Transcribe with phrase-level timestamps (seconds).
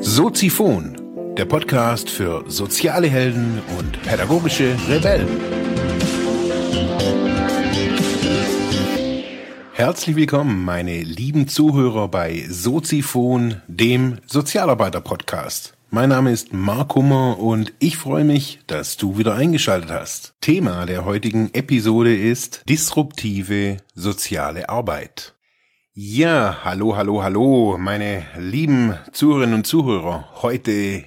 [0.00, 5.28] Soziphon, der Podcast für soziale Helden und pädagogische Rebellen.
[9.72, 15.77] Herzlich willkommen, meine lieben Zuhörer bei Soziphon, dem Sozialarbeiter-Podcast.
[15.90, 20.34] Mein Name ist Mark Hummer und ich freue mich, dass du wieder eingeschaltet hast.
[20.42, 25.34] Thema der heutigen Episode ist disruptive soziale Arbeit.
[25.94, 30.28] Ja, hallo, hallo, hallo, meine lieben Zuhörerinnen und Zuhörer.
[30.42, 31.04] Heute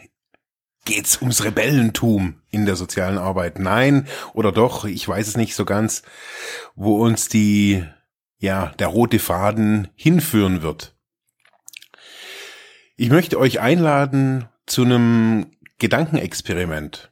[0.83, 3.59] geht's ums Rebellentum in der sozialen Arbeit.
[3.59, 6.01] Nein, oder doch, ich weiß es nicht so ganz,
[6.73, 7.85] wo uns die,
[8.39, 10.95] ja, der rote Faden hinführen wird.
[12.97, 15.47] Ich möchte euch einladen zu einem
[15.79, 17.11] Gedankenexperiment.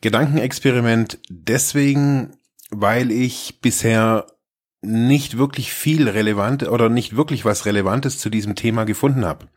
[0.00, 2.36] Gedankenexperiment deswegen,
[2.70, 4.26] weil ich bisher
[4.82, 9.48] nicht wirklich viel relevant oder nicht wirklich was Relevantes zu diesem Thema gefunden habe.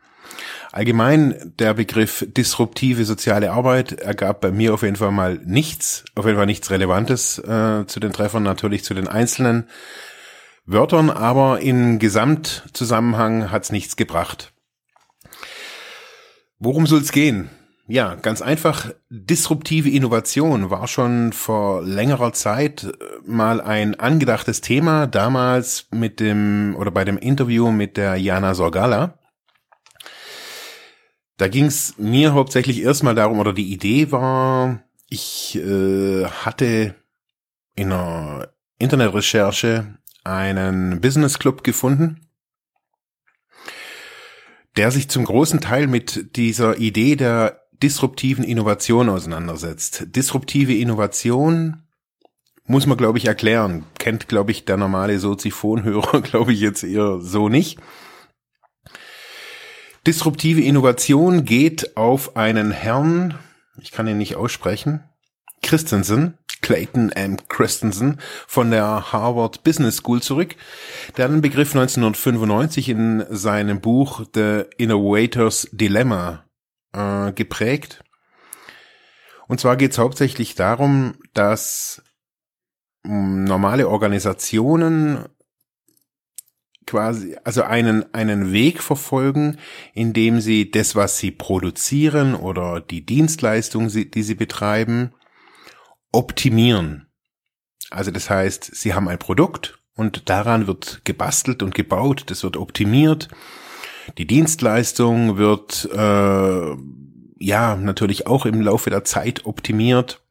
[0.72, 6.26] Allgemein der Begriff disruptive soziale Arbeit ergab bei mir auf jeden Fall mal nichts, auf
[6.26, 9.68] jeden Fall nichts Relevantes äh, zu den Treffern, natürlich zu den einzelnen
[10.66, 14.52] Wörtern, aber im Gesamtzusammenhang hat's nichts gebracht.
[16.58, 17.50] Worum soll's gehen?
[17.86, 22.90] Ja, ganz einfach, disruptive Innovation war schon vor längerer Zeit äh,
[23.24, 29.18] mal ein angedachtes Thema, damals mit dem oder bei dem Interview mit der Jana Sorgala.
[31.38, 36.94] Da ging's mir hauptsächlich erstmal darum, oder die Idee war, ich äh, hatte
[37.74, 42.27] in einer Internetrecherche einen Business Club gefunden,
[44.78, 50.14] der sich zum großen Teil mit dieser Idee der disruptiven Innovation auseinandersetzt.
[50.14, 51.82] Disruptive Innovation
[52.64, 53.86] muss man, glaube ich, erklären.
[53.98, 57.80] Kennt, glaube ich, der normale Soziphonhörer, glaube ich, jetzt eher so nicht.
[60.06, 63.36] Disruptive Innovation geht auf einen Herrn,
[63.80, 65.02] ich kann ihn nicht aussprechen,
[65.60, 66.37] Christensen,
[66.68, 67.38] Clayton M.
[67.48, 70.54] Christensen von der Harvard Business School zurück.
[71.16, 76.44] Der den Begriff 1995 in seinem Buch The Innovator's Dilemma
[76.92, 78.04] äh, geprägt.
[79.46, 82.02] Und zwar geht es hauptsächlich darum, dass
[83.02, 85.24] hm, normale Organisationen
[86.84, 89.56] quasi, also einen, einen Weg verfolgen,
[89.94, 95.14] indem sie das, was sie produzieren oder die Dienstleistung, die sie betreiben,
[96.12, 97.08] optimieren.
[97.90, 102.56] Also das heißt, sie haben ein Produkt und daran wird gebastelt und gebaut, das wird
[102.56, 103.28] optimiert
[104.16, 106.76] die Dienstleistung wird äh,
[107.38, 110.22] ja natürlich auch im Laufe der Zeit optimiert.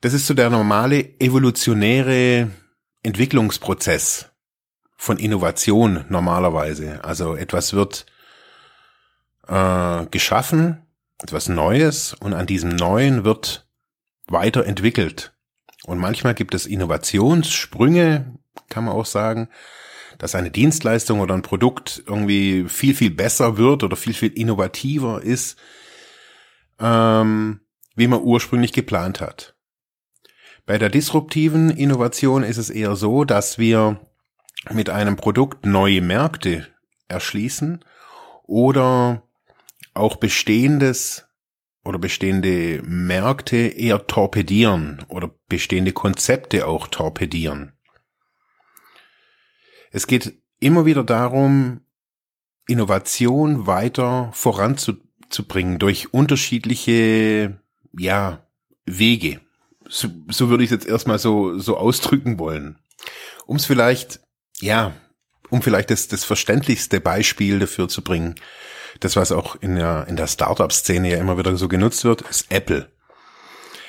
[0.00, 2.50] Das ist so der normale evolutionäre
[3.02, 4.30] Entwicklungsprozess
[4.96, 7.04] von Innovation normalerweise.
[7.04, 8.06] Also etwas wird
[9.48, 10.82] äh, geschaffen,
[11.22, 13.65] etwas Neues und an diesem Neuen wird
[14.26, 15.32] weiterentwickelt.
[15.84, 18.34] Und manchmal gibt es Innovationssprünge,
[18.68, 19.48] kann man auch sagen,
[20.18, 25.22] dass eine Dienstleistung oder ein Produkt irgendwie viel, viel besser wird oder viel, viel innovativer
[25.22, 25.58] ist,
[26.80, 27.60] ähm,
[27.94, 29.54] wie man ursprünglich geplant hat.
[30.64, 34.00] Bei der disruptiven Innovation ist es eher so, dass wir
[34.72, 36.66] mit einem Produkt neue Märkte
[37.08, 37.84] erschließen
[38.42, 39.22] oder
[39.94, 41.25] auch bestehendes
[41.86, 47.72] oder bestehende Märkte eher torpedieren oder bestehende Konzepte auch torpedieren.
[49.90, 51.80] Es geht immer wieder darum,
[52.66, 57.60] Innovation weiter voranzubringen durch unterschiedliche,
[57.96, 58.46] ja,
[58.84, 59.40] Wege.
[59.88, 62.78] So, so würde ich es jetzt erstmal so, so ausdrücken wollen.
[63.46, 64.20] Um es vielleicht,
[64.60, 64.94] ja,
[65.50, 68.34] um vielleicht das, das verständlichste Beispiel dafür zu bringen,
[69.00, 72.50] das, was auch in der, in der Startup-Szene ja immer wieder so genutzt wird, ist
[72.50, 72.90] Apple.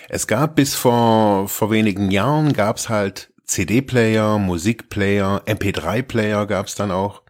[0.09, 6.91] Es gab bis vor, vor wenigen Jahren gab es halt CD-Player, Musikplayer, MP3-Player gab's dann
[6.91, 7.23] auch.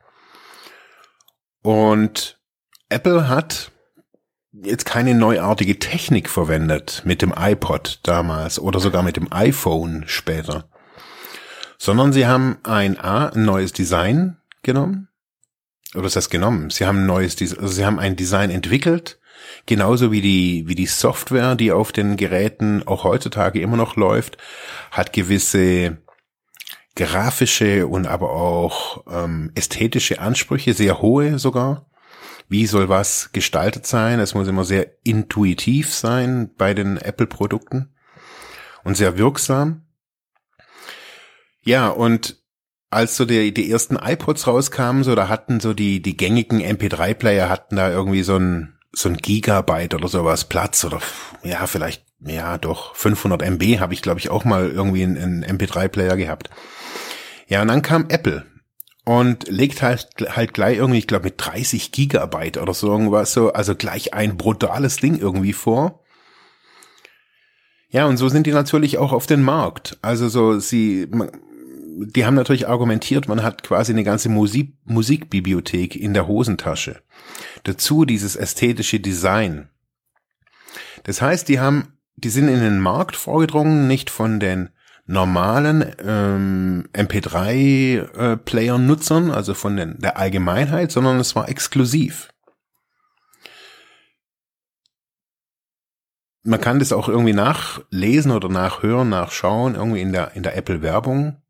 [1.61, 2.39] Und
[2.89, 3.71] Apple hat
[4.51, 10.69] jetzt keine neuartige Technik verwendet mit dem iPod damals oder sogar mit dem iPhone später,
[11.77, 15.09] sondern sie haben ein A, ein neues Design genommen.
[15.97, 16.69] Oder ist das genommen?
[16.69, 19.19] Sie haben ein neues, also sie haben ein Design entwickelt,
[19.65, 24.37] genauso wie die, wie die Software, die auf den Geräten auch heutzutage immer noch läuft,
[24.91, 25.97] hat gewisse
[26.95, 31.89] grafische und aber auch ähm, ästhetische Ansprüche, sehr hohe sogar.
[32.47, 34.19] Wie soll was gestaltet sein?
[34.19, 37.93] Es muss immer sehr intuitiv sein bei den Apple-Produkten
[38.83, 39.85] und sehr wirksam.
[41.63, 42.37] Ja, und
[42.89, 47.49] als so die, die ersten iPods rauskamen, so da hatten so die, die gängigen MP3-Player
[47.49, 50.99] hatten da irgendwie so ein, so ein Gigabyte oder sowas Platz oder
[51.43, 55.59] ja, vielleicht, ja, doch 500 MB habe ich glaube ich auch mal irgendwie einen, einen
[55.59, 56.49] MP3-Player gehabt.
[57.47, 58.45] Ja, und dann kam Apple
[59.03, 63.53] und legt halt, halt gleich irgendwie, ich glaube mit 30 Gigabyte oder so irgendwas so,
[63.53, 66.03] also gleich ein brutales Ding irgendwie vor.
[67.89, 69.97] Ja, und so sind die natürlich auch auf den Markt.
[70.01, 71.07] Also so, sie,
[72.05, 77.01] die haben natürlich argumentiert, man hat quasi eine ganze Musik, Musikbibliothek in der Hosentasche.
[77.63, 79.69] Dazu dieses ästhetische Design.
[81.03, 84.69] Das heißt, die haben, die sind in den Markt vorgedrungen, nicht von den
[85.05, 92.29] normalen ähm, MP3-Player-Nutzern, äh, also von den, der Allgemeinheit, sondern es war exklusiv.
[96.47, 101.41] man kann das auch irgendwie nachlesen oder nachhören, nachschauen, irgendwie in der, in der Apple-Werbung.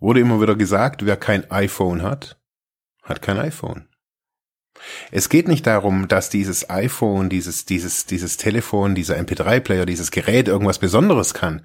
[0.00, 2.40] Wurde immer wieder gesagt, wer kein iPhone hat,
[3.02, 3.86] hat kein iPhone.
[5.10, 10.48] Es geht nicht darum, dass dieses iPhone, dieses, dieses, dieses Telefon, dieser MP3-Player, dieses Gerät
[10.48, 11.62] irgendwas Besonderes kann.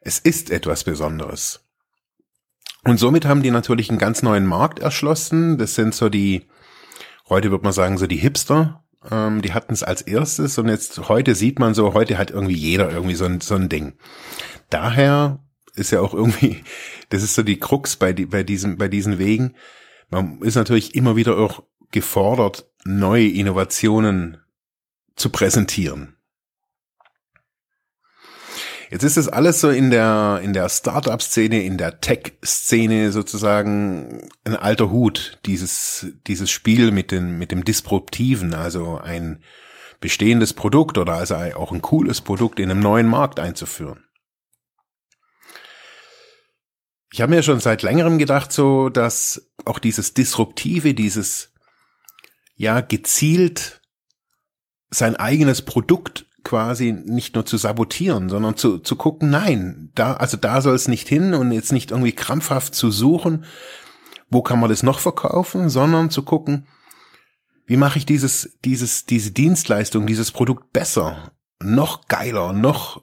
[0.00, 1.60] Es ist etwas Besonderes.
[2.84, 5.58] Und somit haben die natürlich einen ganz neuen Markt erschlossen.
[5.58, 6.48] Das sind so die,
[7.28, 11.08] heute wird man sagen, so die Hipster, ähm, die hatten es als erstes und jetzt
[11.08, 13.94] heute sieht man so, heute hat irgendwie jeder irgendwie so ein, so ein Ding.
[14.70, 15.40] Daher
[15.74, 16.62] ist ja auch irgendwie,
[17.08, 19.54] das ist so die Krux bei, die, bei, diesem, bei diesen Wegen.
[20.08, 24.38] Man ist natürlich immer wieder auch gefordert, neue Innovationen
[25.16, 26.16] zu präsentieren.
[28.90, 34.56] Jetzt ist das alles so in der, in der Startup-Szene, in der Tech-Szene sozusagen ein
[34.56, 39.44] alter Hut, dieses, dieses Spiel mit dem, mit dem Disruptiven, also ein
[40.00, 44.04] bestehendes Produkt oder also auch ein cooles Produkt in einem neuen Markt einzuführen.
[47.12, 51.52] Ich habe mir schon seit längerem gedacht, so, dass auch dieses Disruptive, dieses,
[52.54, 53.80] ja, gezielt
[54.90, 60.36] sein eigenes Produkt quasi nicht nur zu sabotieren, sondern zu, zu gucken, nein, da, also
[60.36, 63.44] da soll es nicht hin und jetzt nicht irgendwie krampfhaft zu suchen,
[64.30, 66.66] wo kann man das noch verkaufen, sondern zu gucken,
[67.66, 71.32] wie mache ich dieses, dieses, diese Dienstleistung, dieses Produkt besser,
[71.62, 73.02] noch geiler, noch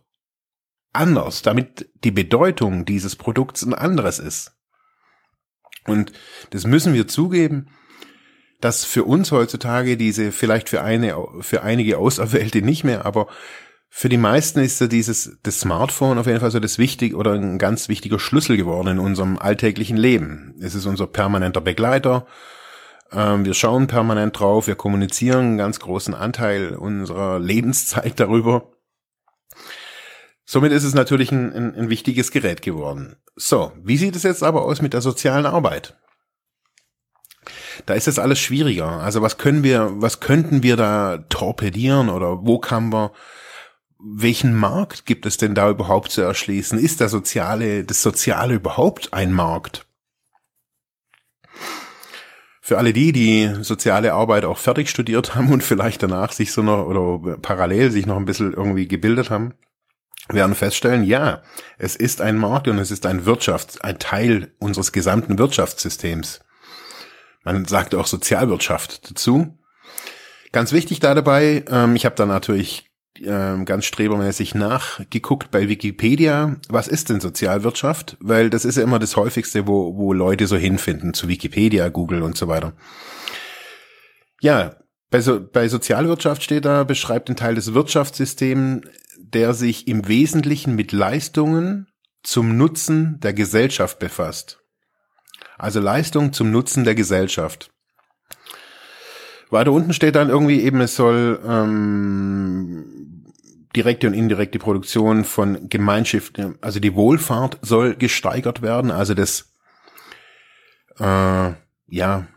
[0.98, 4.54] anders, damit die Bedeutung dieses Produkts ein anderes ist.
[5.86, 6.12] Und
[6.50, 7.68] das müssen wir zugeben,
[8.60, 13.28] dass für uns heutzutage diese, vielleicht für eine, für einige Auserwählte nicht mehr, aber
[13.90, 17.34] für die meisten ist so dieses, das Smartphone auf jeden Fall so das wichtig oder
[17.34, 20.56] ein ganz wichtiger Schlüssel geworden in unserem alltäglichen Leben.
[20.62, 22.28] Es ist unser permanenter Begleiter.
[23.12, 24.68] Ähm, wir schauen permanent drauf.
[24.68, 28.72] Wir kommunizieren einen ganz großen Anteil unserer Lebenszeit darüber.
[30.48, 33.18] Somit ist es natürlich ein, ein, ein wichtiges Gerät geworden.
[33.36, 35.96] So, wie sieht es jetzt aber aus mit der sozialen Arbeit?
[37.86, 38.88] da ist es alles schwieriger.
[38.88, 43.12] Also was können wir, was könnten wir da torpedieren oder wo kann wir,
[44.00, 46.80] welchen Markt gibt es denn da überhaupt zu erschließen?
[46.80, 49.86] Ist der soziale, das Soziale überhaupt ein Markt?
[52.62, 56.62] Für alle die, die soziale Arbeit auch fertig studiert haben und vielleicht danach sich so
[56.62, 59.54] noch oder parallel sich noch ein bisschen irgendwie gebildet haben,
[60.30, 61.42] werden feststellen, ja,
[61.78, 66.42] es ist ein Markt und es ist ein Wirtschafts-, ein Teil unseres gesamten Wirtschaftssystems.
[67.44, 69.58] Man sagt auch Sozialwirtschaft dazu.
[70.52, 72.88] Ganz wichtig da dabei, ähm, ich habe da natürlich
[73.24, 78.18] ähm, ganz strebermäßig nachgeguckt bei Wikipedia, was ist denn Sozialwirtschaft?
[78.20, 82.22] Weil das ist ja immer das häufigste, wo, wo Leute so hinfinden, zu Wikipedia, Google
[82.22, 82.74] und so weiter.
[84.42, 84.76] Ja,
[85.10, 88.86] bei, so, bei Sozialwirtschaft steht da, beschreibt den Teil des Wirtschaftssystems,
[89.34, 91.88] der sich im Wesentlichen mit Leistungen
[92.24, 94.60] zum Nutzen der Gesellschaft befasst.
[95.58, 97.72] Also Leistung zum Nutzen der Gesellschaft.
[99.50, 103.26] Weiter unten steht dann irgendwie eben, es soll ähm,
[103.76, 109.54] direkte und indirekte Produktion von Gemeinschaften, also die Wohlfahrt soll gesteigert werden, also das,
[111.00, 111.54] äh,
[111.88, 112.28] ja,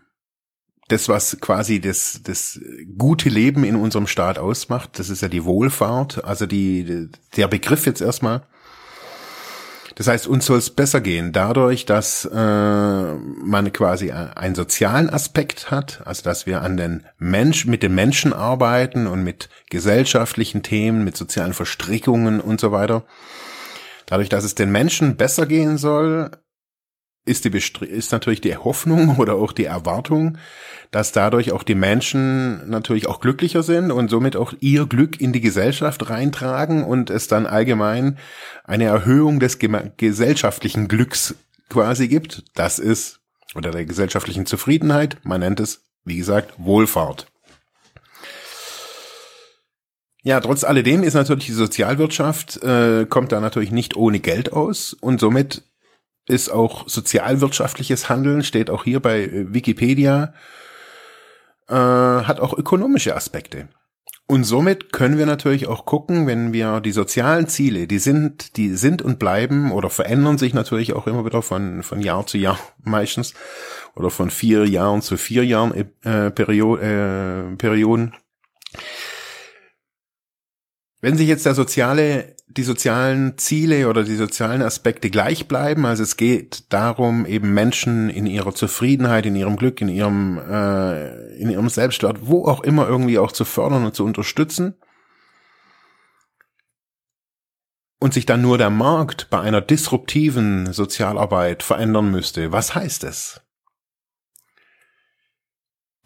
[0.93, 2.61] das, was quasi das, das
[2.99, 7.87] gute Leben in unserem Staat ausmacht, das ist ja die Wohlfahrt, also die, der Begriff
[7.87, 8.43] jetzt erstmal.
[9.97, 15.71] Das heißt, uns soll es besser gehen dadurch, dass äh, man quasi einen sozialen Aspekt
[15.71, 21.05] hat, also dass wir an den Mensch mit den Menschen arbeiten und mit gesellschaftlichen Themen,
[21.05, 23.05] mit sozialen Verstrickungen und so weiter.
[24.07, 26.31] Dadurch, dass es den Menschen besser gehen soll,
[27.25, 30.39] ist, die ist natürlich die Hoffnung oder auch die Erwartung,
[30.91, 35.33] dass dadurch auch die Menschen natürlich auch glücklicher sind und somit auch ihr Glück in
[35.33, 38.19] die Gesellschaft reintragen und es dann allgemein
[38.65, 41.37] eine Erhöhung des gesellschaftlichen Glücks
[41.69, 42.45] quasi gibt.
[42.55, 43.21] Das ist,
[43.55, 47.27] oder der gesellschaftlichen Zufriedenheit, man nennt es, wie gesagt, Wohlfahrt.
[50.23, 54.93] Ja, trotz alledem ist natürlich die Sozialwirtschaft, äh, kommt da natürlich nicht ohne Geld aus
[54.93, 55.63] und somit
[56.31, 60.33] ist auch sozialwirtschaftliches Handeln, steht auch hier bei äh, Wikipedia,
[61.69, 63.69] äh, hat auch ökonomische Aspekte.
[64.31, 68.77] Und somit können wir natürlich auch gucken, wenn wir die sozialen Ziele, die sind, die
[68.77, 72.57] sind und bleiben oder verändern sich natürlich auch immer wieder von, von Jahr zu Jahr
[72.85, 73.35] meistens
[73.97, 78.15] oder von vier Jahren zu vier Jahren äh, Period, äh, Perioden.
[81.01, 86.03] Wenn sich jetzt der soziale, die sozialen Ziele oder die sozialen Aspekte gleich bleiben, also
[86.03, 91.49] es geht darum, eben Menschen in ihrer Zufriedenheit, in ihrem Glück, in ihrem, äh, in
[91.49, 94.75] ihrem Selbstwert, wo auch immer irgendwie auch zu fördern und zu unterstützen.
[98.01, 102.51] Und sich dann nur der Markt bei einer disruptiven Sozialarbeit verändern müsste.
[102.51, 103.43] Was heißt es?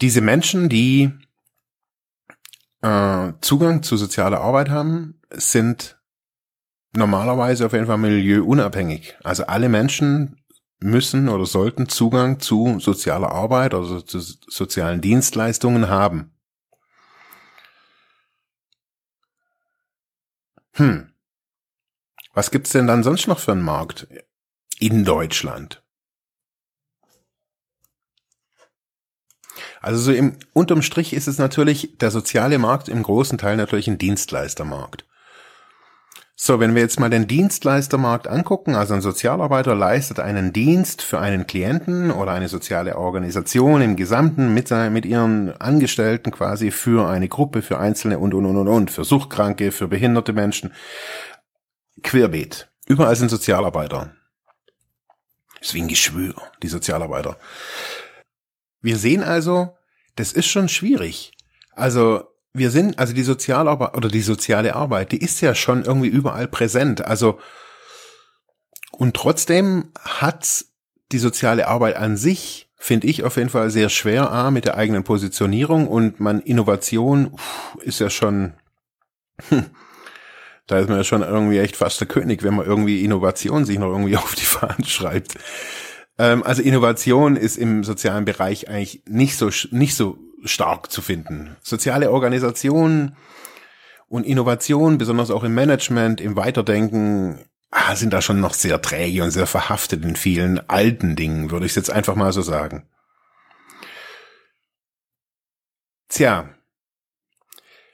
[0.03, 1.13] Diese Menschen, die
[2.83, 5.97] äh, Zugang zu sozialer Arbeit haben, sind
[6.97, 9.17] normalerweise auf jeden Fall milieuunabhängig.
[9.23, 10.41] Also alle Menschen
[10.81, 16.33] müssen oder sollten Zugang zu sozialer Arbeit, also zu sozialen Dienstleistungen haben.
[20.73, 21.13] Hm.
[22.35, 24.09] Was gibt's denn dann sonst noch für einen Markt
[24.79, 25.83] in Deutschland?
[29.81, 33.87] Also so im unterm Strich ist es natürlich der soziale Markt im großen Teil natürlich
[33.87, 35.05] ein Dienstleistermarkt.
[36.37, 41.21] So, wenn wir jetzt mal den Dienstleistermarkt angucken, also ein Sozialarbeiter leistet einen Dienst für
[41.21, 47.29] einen Klienten oder eine soziale Organisation im Gesamten mit, mit ihren Angestellten quasi für eine
[47.29, 50.73] Gruppe, für Einzelne und, und, und, und, und, für Suchtkranke, für behinderte Menschen.
[52.03, 52.69] Querbeet.
[52.87, 54.17] Überall sind Sozialarbeiter.
[55.61, 57.37] ist wie ein Geschwür, die Sozialarbeiter.
[58.83, 59.77] Wir sehen also,
[60.17, 61.33] das ist schon schwierig.
[61.77, 66.09] Also wir sind, also die Sozialarbeit oder die soziale Arbeit, die ist ja schon irgendwie
[66.09, 67.05] überall präsent.
[67.05, 67.39] Also
[68.93, 70.65] und trotzdem hat
[71.11, 74.77] die soziale Arbeit an sich, finde ich auf jeden Fall sehr schwer, A, mit der
[74.77, 77.37] eigenen Positionierung und man Innovation
[77.81, 78.55] ist ja schon,
[79.49, 79.65] hm,
[80.69, 83.79] da ist man ja schon irgendwie echt fast der König, wenn man irgendwie Innovation sich
[83.81, 85.35] noch irgendwie auf die Fahnen schreibt.
[86.19, 91.57] Ähm, also Innovation ist im sozialen Bereich eigentlich nicht so, nicht so stark zu finden.
[91.63, 93.17] Soziale Organisationen
[94.09, 99.23] und Innovation, besonders auch im Management, im Weiterdenken, ah, sind da schon noch sehr träge
[99.23, 102.87] und sehr verhaftet in vielen alten Dingen, würde ich jetzt einfach mal so sagen.
[106.09, 106.49] Tja,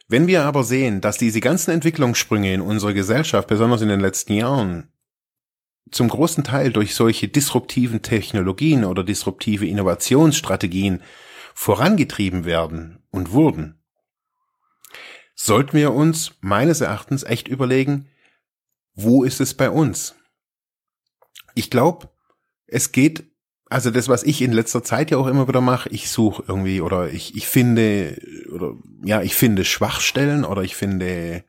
[0.09, 4.33] wenn wir aber sehen, dass diese ganzen Entwicklungssprünge in unserer Gesellschaft, besonders in den letzten
[4.35, 4.93] Jahren,
[5.91, 11.03] zum großen Teil durch solche disruptiven Technologien oder disruptive Innovationsstrategien
[11.55, 13.83] vorangetrieben werden und wurden,
[15.35, 18.09] sollten wir uns meines Erachtens echt überlegen,
[18.95, 20.15] wo ist es bei uns?
[21.55, 22.11] Ich glaube,
[22.67, 23.25] es geht,
[23.67, 26.81] also das, was ich in letzter Zeit ja auch immer wieder mache, ich suche irgendwie
[26.81, 28.21] oder ich, ich finde,
[28.53, 31.45] oder ja, ich finde Schwachstellen oder ich finde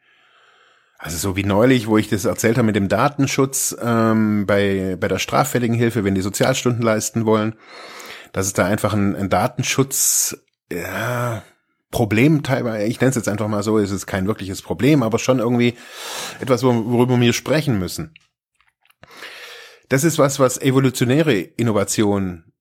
[1.01, 5.07] also so wie neulich, wo ich das erzählt habe mit dem Datenschutz ähm, bei, bei
[5.07, 7.55] der straffälligen Hilfe, wenn die Sozialstunden leisten wollen,
[8.33, 10.37] dass es da einfach ein, ein Datenschutz,
[10.71, 11.43] ja,
[11.91, 15.19] Problem teilweise, ich nenne es jetzt einfach mal so, ist es kein wirkliches Problem, aber
[15.19, 15.75] schon irgendwie
[16.39, 18.13] etwas, worüber wir sprechen müssen.
[19.89, 22.53] Das ist was, was evolutionäre Innovation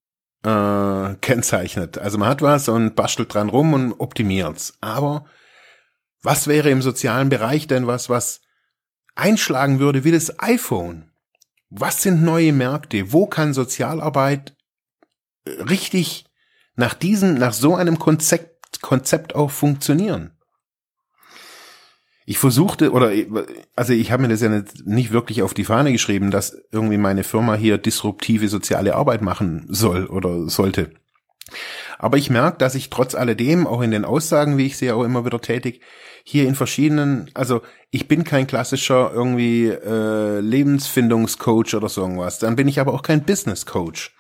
[0.43, 1.97] äh, kennzeichnet.
[1.99, 4.77] Also man hat was und bastelt dran rum und optimiert's.
[4.81, 5.27] Aber
[6.23, 8.41] was wäre im sozialen Bereich denn was, was
[9.15, 11.13] einschlagen würde wie das iPhone?
[11.69, 13.13] Was sind neue Märkte?
[13.13, 14.57] Wo kann Sozialarbeit
[15.59, 16.25] richtig
[16.77, 20.33] nach diesem, nach so einem Konzept, Konzept auch funktionieren?
[22.27, 23.11] Ich versuchte, oder
[23.75, 27.25] also ich habe mir das ja nicht, wirklich auf die Fahne geschrieben, dass irgendwie meine
[27.25, 30.93] Firma hier disruptive soziale Arbeit machen soll oder sollte.
[31.99, 35.03] Aber ich merke, dass ich trotz alledem, auch in den Aussagen, wie ich sie auch
[35.03, 35.81] immer wieder tätig,
[36.23, 42.39] hier in verschiedenen, also ich bin kein klassischer irgendwie äh, Lebensfindungscoach oder so irgendwas.
[42.39, 44.15] Dann bin ich aber auch kein Business Coach.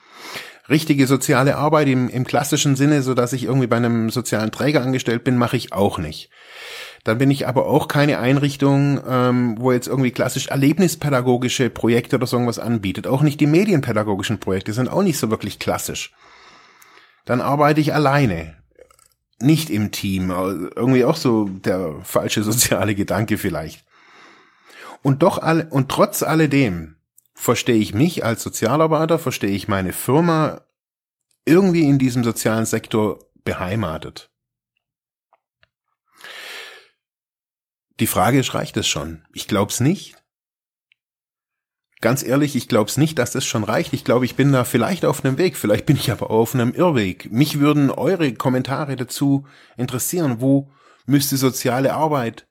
[0.70, 4.82] Richtige soziale Arbeit im, im klassischen Sinne, so dass ich irgendwie bei einem sozialen Träger
[4.82, 6.30] angestellt bin, mache ich auch nicht.
[7.04, 12.26] Dann bin ich aber auch keine Einrichtung, ähm, wo jetzt irgendwie klassisch erlebnispädagogische Projekte oder
[12.26, 13.06] so irgendwas anbietet.
[13.06, 16.12] Auch nicht die medienpädagogischen Projekte sind auch nicht so wirklich klassisch.
[17.24, 18.56] Dann arbeite ich alleine.
[19.40, 20.30] Nicht im Team.
[20.30, 23.84] Irgendwie auch so der falsche soziale Gedanke vielleicht.
[25.02, 26.96] Und doch alle, und trotz alledem
[27.40, 30.60] verstehe ich mich als Sozialarbeiter, verstehe ich meine Firma
[31.46, 34.30] irgendwie in diesem sozialen Sektor beheimatet.
[37.98, 39.24] Die Frage ist, reicht es schon?
[39.32, 40.16] Ich glaube es nicht.
[42.02, 43.94] Ganz ehrlich, ich glaube es nicht, dass das schon reicht.
[43.94, 46.74] Ich glaube, ich bin da vielleicht auf einem Weg, vielleicht bin ich aber auf einem
[46.74, 47.32] Irrweg.
[47.32, 49.46] Mich würden eure Kommentare dazu
[49.78, 50.40] interessieren.
[50.40, 50.70] Wo
[51.06, 52.46] müsste soziale Arbeit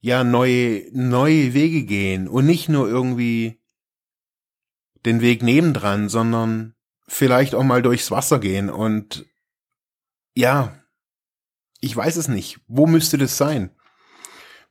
[0.00, 3.59] ja neue, neue Wege gehen und nicht nur irgendwie
[5.04, 6.74] den Weg nebendran, sondern
[7.06, 9.26] vielleicht auch mal durchs Wasser gehen und
[10.34, 10.74] ja,
[11.80, 12.60] ich weiß es nicht.
[12.68, 13.70] Wo müsste das sein?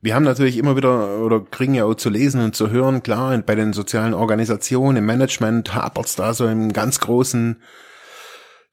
[0.01, 3.37] Wir haben natürlich immer wieder oder kriegen ja auch zu lesen und zu hören, klar,
[3.39, 7.61] bei den sozialen Organisationen, im Management hapert's da so im ganz großen.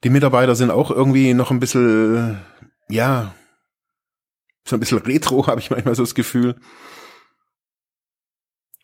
[0.03, 2.39] Die Mitarbeiter sind auch irgendwie noch ein bisschen,
[2.87, 3.35] ja,
[4.65, 6.55] so ein bisschen retro, habe ich manchmal so das Gefühl.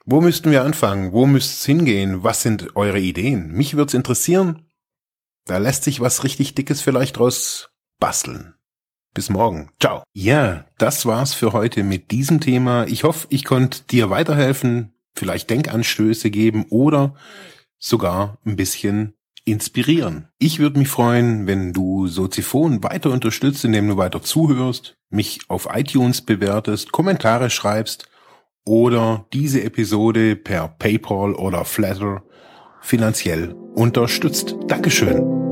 [0.05, 1.13] Wo müssten wir anfangen?
[1.13, 2.23] Wo müsste es hingehen?
[2.23, 3.51] Was sind eure Ideen?
[3.51, 4.65] Mich würde es interessieren.
[5.45, 7.69] Da lässt sich was richtig Dickes vielleicht draus
[7.99, 8.55] basteln.
[9.13, 9.69] Bis morgen.
[9.79, 10.03] Ciao.
[10.13, 12.85] Ja, das war's für heute mit diesem Thema.
[12.87, 17.15] Ich hoffe, ich konnte dir weiterhelfen, vielleicht Denkanstöße geben oder
[17.77, 19.13] sogar ein bisschen
[19.45, 20.29] inspirieren.
[20.37, 25.69] Ich würde mich freuen, wenn du Soziphon weiter unterstützt, indem du weiter zuhörst, mich auf
[25.71, 28.09] iTunes bewertest, Kommentare schreibst
[28.65, 32.23] oder diese Episode per PayPal oder Flatter
[32.81, 34.55] finanziell unterstützt.
[34.67, 35.42] Dankeschön.